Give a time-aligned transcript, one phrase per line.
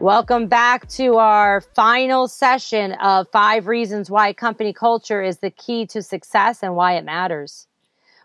[0.00, 5.86] Welcome back to our final session of five reasons why company culture is the key
[5.86, 7.68] to success and why it matters.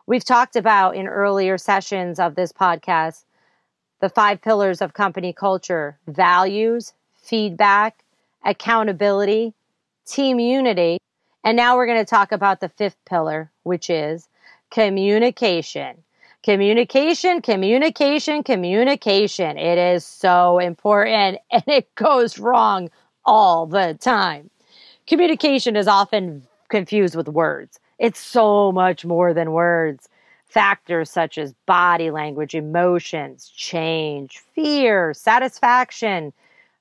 [0.07, 3.23] We've talked about in earlier sessions of this podcast
[3.99, 8.03] the five pillars of company culture values, feedback,
[8.43, 9.53] accountability,
[10.07, 10.97] team unity.
[11.43, 14.27] And now we're going to talk about the fifth pillar, which is
[14.71, 16.03] communication.
[16.43, 19.57] Communication, communication, communication.
[19.57, 22.89] It is so important and it goes wrong
[23.25, 24.49] all the time.
[25.05, 27.79] Communication is often confused with words.
[27.97, 30.07] It's so much more than words.
[30.45, 36.31] Factors such as body language, emotions, change, fear, satisfaction,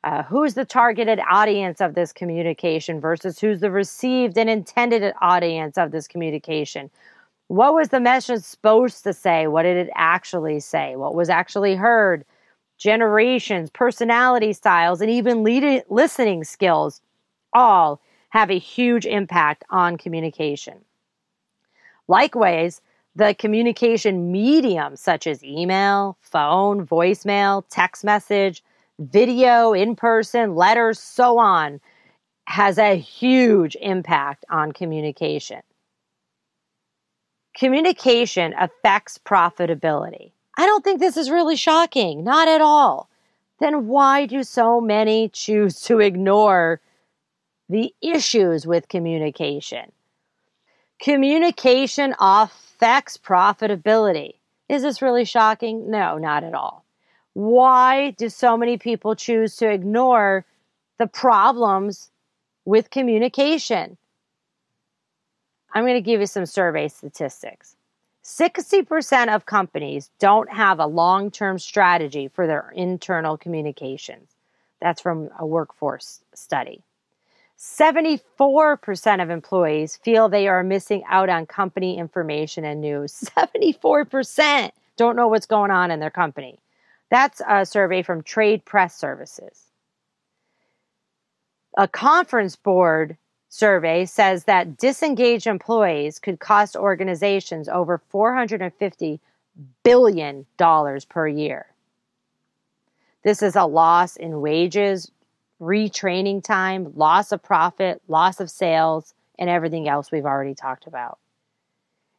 [0.05, 5.77] uh, who's the targeted audience of this communication versus who's the received and intended audience
[5.77, 6.89] of this communication
[7.49, 9.47] what was the message supposed to say?
[9.47, 10.97] What did it actually say?
[10.97, 12.25] What was actually heard?
[12.77, 17.01] Generations, personality styles, and even lead- listening skills
[17.53, 20.85] all have a huge impact on communication.
[22.07, 22.81] Likewise,
[23.17, 28.63] the communication medium, such as email, phone, voicemail, text message,
[28.99, 31.81] video, in person, letters, so on,
[32.45, 35.63] has a huge impact on communication.
[37.59, 40.31] Communication affects profitability.
[40.57, 43.11] I don't think this is really shocking, not at all.
[43.59, 46.81] Then why do so many choose to ignore
[47.69, 49.91] the issues with communication?
[51.03, 54.35] Communication affects profitability.
[54.69, 55.91] Is this really shocking?
[55.91, 56.85] No, not at all.
[57.33, 60.45] Why do so many people choose to ignore
[60.99, 62.13] the problems
[62.65, 63.97] with communication?
[65.73, 67.77] I'm going to give you some survey statistics.
[68.25, 74.31] 60% of companies don't have a long term strategy for their internal communications.
[74.81, 76.83] That's from a workforce study.
[77.59, 83.13] 74% of employees feel they are missing out on company information and news.
[83.37, 86.59] 74% don't know what's going on in their company.
[87.11, 89.65] That's a survey from Trade Press Services.
[91.77, 93.17] A conference board
[93.49, 99.21] survey says that disengaged employees could cost organizations over $450
[99.83, 100.47] billion
[101.09, 101.67] per year.
[103.25, 105.11] This is a loss in wages,
[105.61, 111.19] retraining time, loss of profit, loss of sales, and everything else we've already talked about.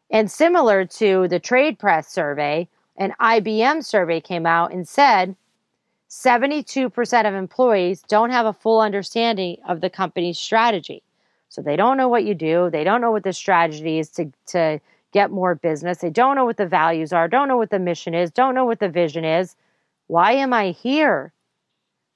[0.10, 2.68] And similar to the trade press survey,
[2.98, 5.36] an IBM survey came out and said
[6.10, 11.04] 72% of employees don't have a full understanding of the company's strategy.
[11.50, 12.70] So they don't know what you do.
[12.72, 14.80] They don't know what the strategy is to, to
[15.12, 15.98] get more business.
[15.98, 18.66] They don't know what the values are, don't know what the mission is, don't know
[18.66, 19.56] what the vision is.
[20.08, 21.34] Why am I here?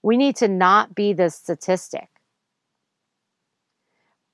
[0.04, 2.10] We need to not be the statistic.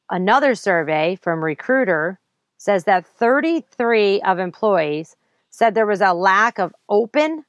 [0.09, 2.19] Another survey from Recruiter
[2.57, 5.15] says that 33 of employees
[5.49, 7.45] said there was a lack of open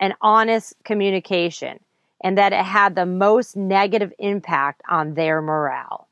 [0.00, 1.80] and honest communication
[2.22, 6.07] and that it had the most negative impact on their morale.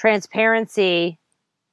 [0.00, 1.18] Transparency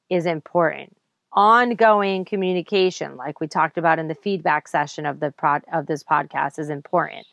[0.09, 0.97] is important.
[1.31, 6.03] Ongoing communication, like we talked about in the feedback session of the prod, of this
[6.03, 7.25] podcast, is important.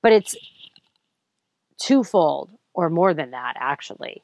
[0.00, 0.34] But it's
[1.76, 4.22] twofold or more than that, actually.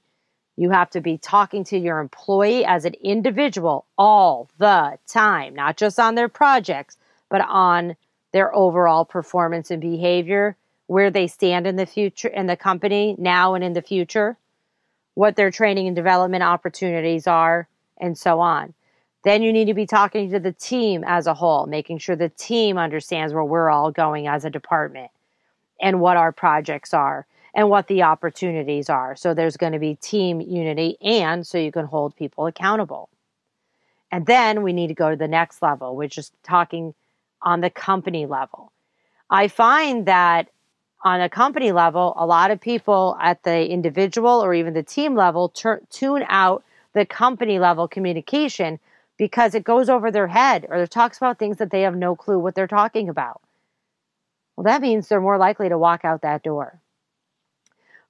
[0.57, 5.77] You have to be talking to your employee as an individual all the time, not
[5.77, 6.97] just on their projects,
[7.29, 7.97] but on
[8.33, 10.57] their overall performance and behavior,
[10.87, 14.39] where they stand in the future, in the company now and in the future
[15.15, 18.75] what their training and development opportunities are, and so on.
[19.25, 22.29] Then you need to be talking to the team as a whole, making sure the
[22.29, 25.11] team understands where we're all going as a department
[25.81, 29.17] and what our projects are and what the opportunities are.
[29.17, 33.09] So there's going to be team unity and so you can hold people accountable.
[34.11, 36.95] And then we need to go to the next level, which is talking
[37.41, 38.73] on the company level.
[39.31, 40.49] I find that
[41.05, 45.15] on a company level, a lot of people at the individual or even the team
[45.15, 46.65] level tune out
[46.95, 48.81] the company level communication
[49.19, 52.17] because it goes over their head or it talks about things that they have no
[52.17, 53.43] clue what they're talking about.
[54.57, 56.81] Well, that means they're more likely to walk out that door.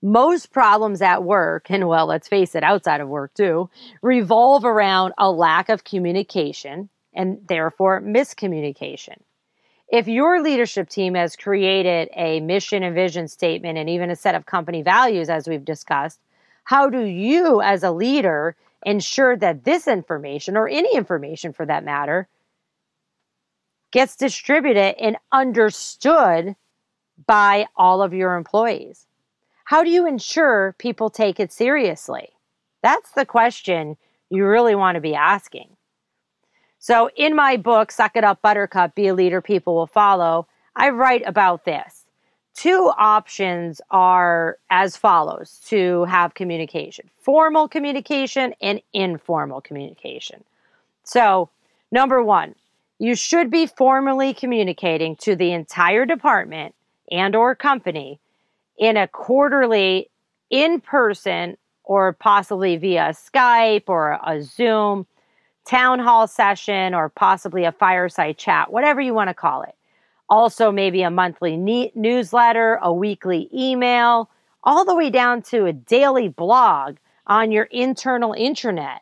[0.00, 3.70] Most problems at work, and well, let's face it, outside of work too,
[4.02, 9.17] revolve around a lack of communication and therefore miscommunication.
[9.88, 14.34] If your leadership team has created a mission and vision statement and even a set
[14.34, 16.20] of company values, as we've discussed,
[16.64, 21.84] how do you, as a leader, ensure that this information, or any information for that
[21.84, 22.28] matter,
[23.92, 26.56] gets distributed and understood
[27.26, 29.06] by all of your employees?
[29.66, 32.30] How do you ensure people take it seriously?
[32.82, 33.96] That's the question
[34.30, 35.76] you really want to be asking.
[36.86, 40.46] So, in my book, Suck It Up, Buttercup Be a Leader People Will Follow,
[40.76, 42.04] I write about this.
[42.52, 50.44] Two options are as follows to have communication formal communication and informal communication.
[51.04, 51.48] So,
[51.90, 52.54] number one,
[52.98, 56.75] you should be formally communicating to the entire department
[57.10, 58.20] and or company
[58.76, 60.10] in a quarterly
[60.50, 65.06] in person or possibly via Skype or a Zoom
[65.64, 69.75] town hall session or possibly a fireside chat, whatever you want to call it.
[70.28, 74.31] Also, maybe a monthly ne- newsletter, a weekly email,
[74.62, 76.96] all the way down to a daily blog
[77.26, 79.00] on your internal intranet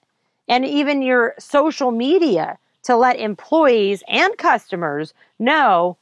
[0.49, 5.97] and even your social media to let employees and customers know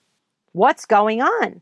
[0.53, 1.61] what's going on.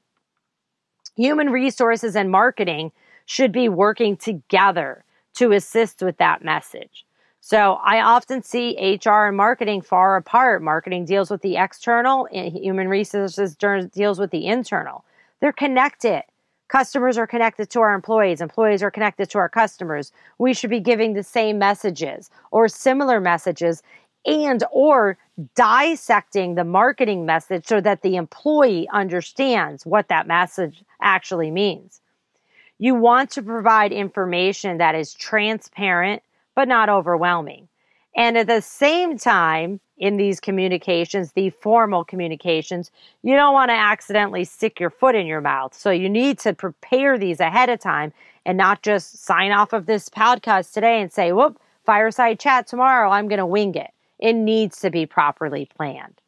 [1.17, 2.93] Human resources and marketing
[3.27, 5.05] should be working together
[5.35, 7.05] to assist with that message.
[7.40, 10.62] So I often see HR and marketing far apart.
[10.62, 15.05] Marketing deals with the external, and human resources deals with the internal.
[15.40, 16.25] They're connected.
[16.69, 18.43] Customers are connected to our employees.
[18.43, 20.12] Employees are connected to our customers.
[20.38, 23.82] We should be giving the same messages or similar messages
[24.26, 25.17] and or
[25.55, 32.02] dissecting the marketing message so that the employee understands what that message actually means.
[32.79, 36.23] You want to provide information that is transparent
[36.59, 37.69] but not overwhelming.
[38.17, 42.91] And at the same time, in these communications, the formal communications,
[43.23, 45.73] you don't want to accidentally stick your foot in your mouth.
[45.73, 48.13] So you need to prepare these ahead of time
[48.45, 53.09] and not just sign off of this podcast today and say, whoop, fireside chat tomorrow,
[53.09, 53.93] I'm going to wing it.
[54.19, 56.21] It needs to be properly planned.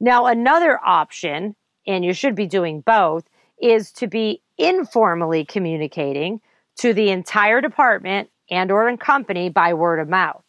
[0.00, 1.56] Now, another option,
[1.86, 3.24] and you should be doing both,
[3.60, 6.40] is to be informally communicating
[6.76, 10.42] to the entire department and or in company by word of mouth.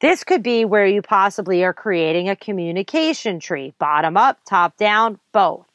[0.00, 5.18] This could be where you possibly are creating a communication tree, bottom up, top down,
[5.32, 5.66] both.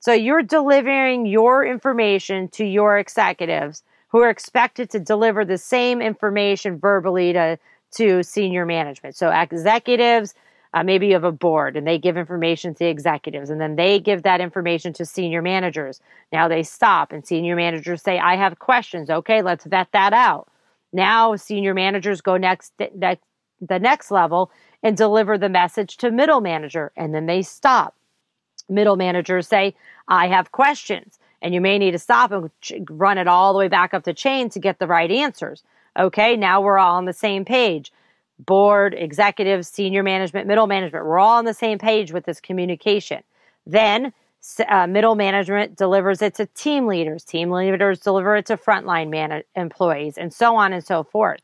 [0.00, 6.02] So you're delivering your information to your executives who are expected to deliver the same
[6.02, 7.58] information verbally to
[7.92, 9.16] to senior management.
[9.16, 10.34] So executives,
[10.74, 13.76] uh, maybe you have a board and they give information to the executives and then
[13.76, 16.00] they give that information to senior managers.
[16.32, 19.10] Now they stop and senior managers say, I have questions.
[19.10, 20.48] Okay, let's vet that out.
[20.94, 23.18] Now senior managers go next, the
[23.60, 24.50] next level
[24.82, 27.94] and deliver the message to middle manager and then they stop.
[28.68, 29.74] Middle managers say,
[30.08, 31.18] I have questions.
[31.42, 32.50] And you may need to stop and
[32.88, 35.62] run it all the way back up the chain to get the right answers.
[35.98, 37.92] Okay, now we're all on the same page.
[38.38, 43.22] Board, executives, senior management, middle management, we're all on the same page with this communication.
[43.66, 44.12] Then
[44.68, 49.42] uh, middle management delivers it to team leaders, team leaders deliver it to frontline man-
[49.56, 51.40] employees, and so on and so forth.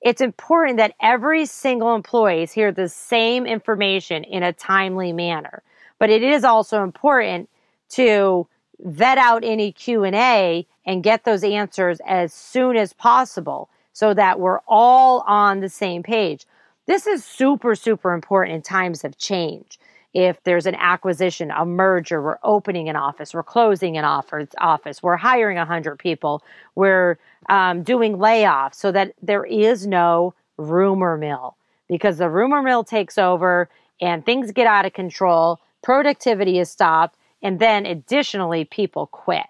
[0.00, 5.62] It's important that every single employee hear the same information in a timely manner.
[5.98, 7.48] But it is also important
[7.90, 8.46] to
[8.80, 14.60] vet out any Q&A and get those answers as soon as possible so that we're
[14.68, 16.46] all on the same page.
[16.86, 19.78] This is super, super important in times of change.
[20.14, 25.16] If there's an acquisition, a merger, we're opening an office, we're closing an office, we're
[25.16, 26.42] hiring 100 people,
[26.74, 31.56] we're um, doing layoffs so that there is no rumor mill
[31.88, 33.68] because the rumor mill takes over
[34.00, 39.46] and things get out of control, productivity is stopped, and then additionally, people quit.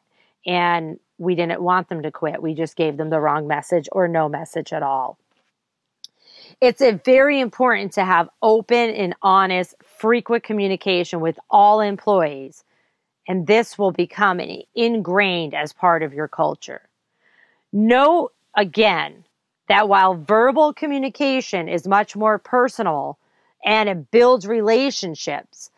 [0.47, 2.43] And we didn't want them to quit.
[2.43, 5.19] We just gave them the wrong message or no message at all.
[6.61, 12.65] It's very important to have open and honest, frequent communication with all employees,
[13.27, 14.41] and this will become
[14.75, 16.83] ingrained as part of your culture.
[17.73, 19.25] Note again
[19.69, 23.19] that while verbal communication is much more personal
[23.65, 25.71] and it builds relationships,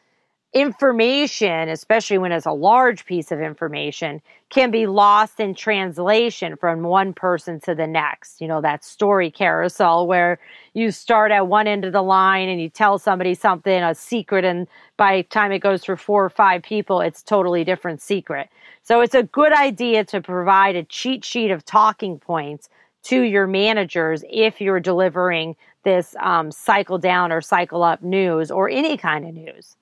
[0.52, 6.82] information, especially when it's a large piece of information, can be lost in translation from
[6.82, 8.40] one person to the next.
[8.40, 10.40] You know, that story carousel where
[10.74, 14.44] you start at one end of the line and you tell somebody something, a secret,
[14.44, 14.66] and
[14.96, 18.48] by the time it goes through four or five people, it's totally different secret.
[18.82, 22.68] So it's a good idea to provide a cheat sheet of talking points
[23.04, 25.54] to your managers if you're delivering
[25.84, 29.76] this um, cycle down or cycle up news or any kind of news.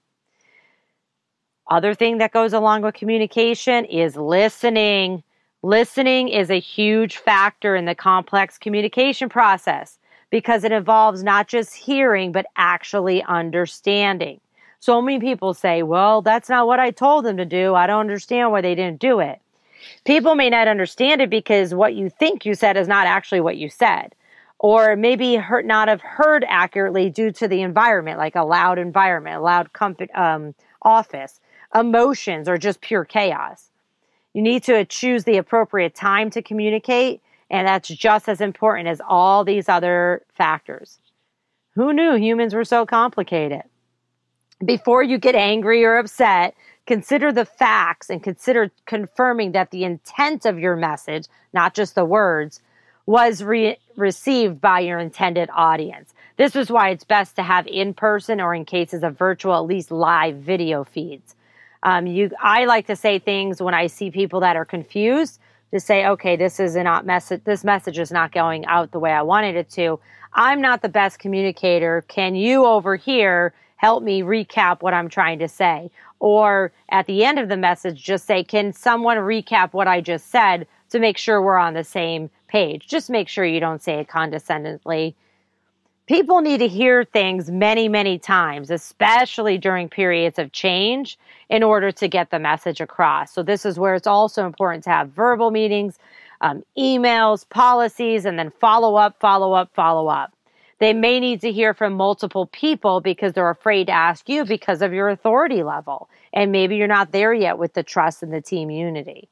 [1.68, 5.22] Other thing that goes along with communication is listening.
[5.62, 9.98] Listening is a huge factor in the complex communication process
[10.30, 14.40] because it involves not just hearing, but actually understanding.
[14.80, 17.74] So many people say, well, that's not what I told them to do.
[17.74, 19.40] I don't understand why they didn't do it.
[20.04, 23.56] People may not understand it because what you think you said is not actually what
[23.56, 24.14] you said.
[24.60, 29.36] Or maybe heard, not have heard accurately due to the environment, like a loud environment,
[29.36, 31.40] a loud comp- um, office
[31.74, 33.70] emotions or just pure chaos.
[34.34, 37.20] You need to choose the appropriate time to communicate,
[37.50, 40.98] and that's just as important as all these other factors.
[41.74, 43.62] Who knew humans were so complicated?
[44.64, 46.54] Before you get angry or upset,
[46.86, 52.04] consider the facts and consider confirming that the intent of your message, not just the
[52.04, 52.60] words,
[53.06, 56.12] was re- received by your intended audience.
[56.36, 59.66] This is why it's best to have in person or in cases of virtual, at
[59.66, 61.34] least live video feeds.
[61.82, 65.40] Um, you, I like to say things when I see people that are confused
[65.72, 67.44] to say, okay, this is not message.
[67.44, 70.00] This message is not going out the way I wanted it to.
[70.32, 72.04] I'm not the best communicator.
[72.08, 75.90] Can you over here help me recap what I'm trying to say?
[76.20, 80.30] Or at the end of the message, just say, can someone recap what I just
[80.30, 82.88] said to make sure we're on the same page?
[82.88, 85.14] Just make sure you don't say it condescendingly
[86.08, 91.18] people need to hear things many, many times, especially during periods of change,
[91.50, 93.32] in order to get the message across.
[93.32, 95.98] So, this is where it's also important to have verbal meetings,
[96.40, 100.32] um, emails, policies, and then follow up, follow up, follow up.
[100.78, 104.80] They may need to hear from multiple people because they're afraid to ask you because
[104.80, 106.08] of your authority level.
[106.32, 109.28] And maybe you're not there yet with the trust and the team unity.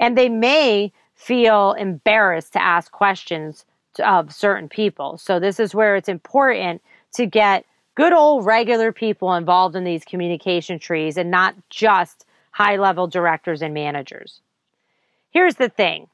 [0.00, 3.66] And they may feel embarrassed to ask questions
[4.04, 5.18] of certain people.
[5.18, 6.82] So this is where it's important
[7.14, 7.64] to get
[7.94, 13.62] good old regular people involved in these communication trees and not just high level directors
[13.62, 14.40] and managers.
[15.30, 16.08] Here's the thing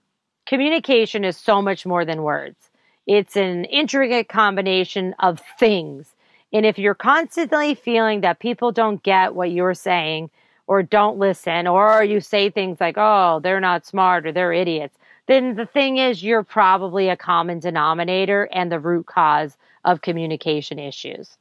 [0.47, 2.71] communication is so much more than words,
[3.07, 6.15] it's an intricate combination of things.
[6.53, 10.31] And if you're constantly feeling that people don't get what you're saying
[10.67, 14.97] or don't listen, or you say things like, oh, they're not smart or they're idiots,
[15.27, 20.79] then the thing is you're probably a common denominator and the root cause of communication
[20.79, 21.37] issues.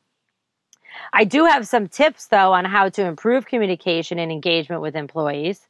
[1.11, 5.67] I do have some tips though on how to improve communication and engagement with employees.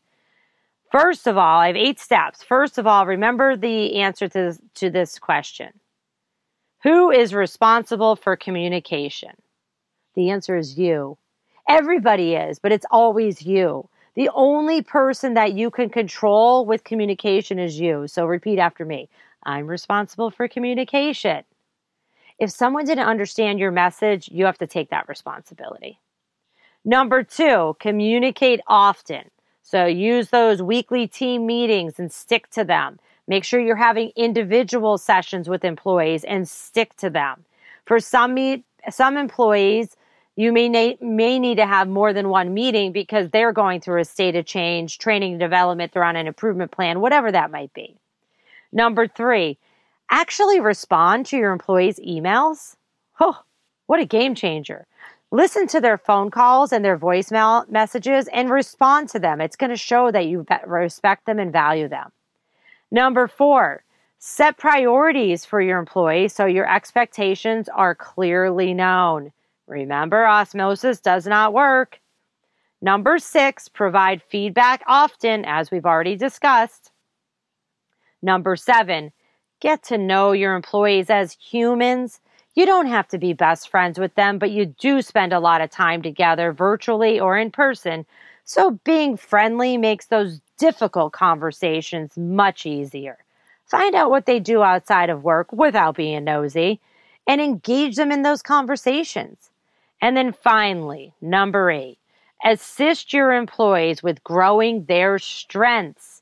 [0.91, 2.43] First of all, I have eight steps.
[2.43, 5.71] First of all, remember the answer to this, to this question.
[6.83, 9.31] Who is responsible for communication?
[10.15, 11.17] The answer is you.
[11.67, 13.89] Everybody is, but it's always you.
[14.15, 18.07] The only person that you can control with communication is you.
[18.07, 19.09] So repeat after me
[19.43, 21.43] I'm responsible for communication.
[22.39, 25.99] If someone didn't understand your message, you have to take that responsibility.
[26.85, 29.29] Number two, communicate often.
[29.61, 32.99] So use those weekly team meetings and stick to them.
[33.27, 37.45] Make sure you're having individual sessions with employees and stick to them.
[37.85, 39.95] For some some employees,
[40.35, 44.01] you may, na- may need to have more than one meeting because they're going through
[44.01, 47.97] a state of change, training development, they're on an improvement plan, whatever that might be.
[48.71, 49.57] Number three,
[50.09, 52.75] actually respond to your employees' emails.
[53.19, 53.43] Oh,
[53.85, 54.87] what a game changer.
[55.29, 59.41] Listen to their phone calls and their voicemail messages and respond to them.
[59.41, 62.11] It's going to show that you respect them and value them.
[62.91, 63.83] Number four,
[64.19, 69.31] set priorities for your employees so your expectations are clearly known.
[69.67, 71.99] Remember, osmosis does not work.
[72.81, 76.91] Number six, provide feedback often, as we've already discussed.
[78.21, 79.11] Number seven,
[79.61, 82.19] get to know your employees as humans.
[82.55, 85.61] You don't have to be best friends with them, but you do spend a lot
[85.61, 88.05] of time together, virtually or in person.
[88.43, 93.17] So being friendly makes those difficult conversations much easier.
[93.65, 96.81] Find out what they do outside of work without being nosy
[97.25, 99.49] and engage them in those conversations.
[100.03, 101.97] And then finally, number eight,
[102.43, 106.21] assist your employees with growing their strengths.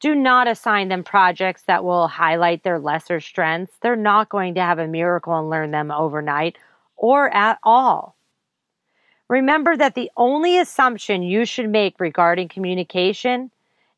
[0.00, 3.78] Do not assign them projects that will highlight their lesser strengths.
[3.80, 6.58] They're not going to have a miracle and learn them overnight
[6.94, 8.16] or at all.
[9.28, 13.50] Remember that the only assumption you should make regarding communication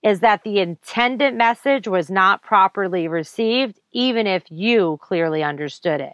[0.04, 6.12] is that the intended message was not properly received, even if you clearly understood it.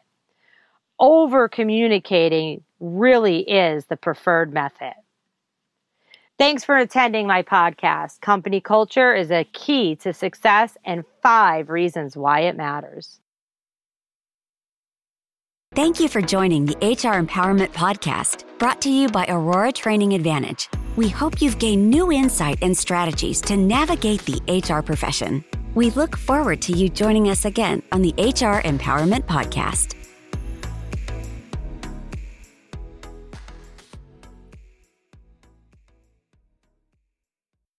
[0.99, 4.95] Over communicating really is the preferred method.
[6.39, 8.23] Thanks for attending my podcast.
[8.23, 13.21] Company culture is a key to success and five reasons why it matters.
[15.75, 20.69] Thank you for joining the HR Empowerment Podcast, brought to you by Aurora Training Advantage.
[20.97, 25.45] We hope you've gained new insight and strategies to navigate the HR profession.
[25.75, 30.00] We look forward to you joining us again on the HR Empowerment Podcast.